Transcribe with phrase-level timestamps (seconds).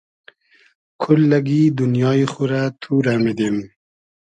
[1.01, 3.55] کوللئگی دونیای خو رۂ تو رۂ میدیم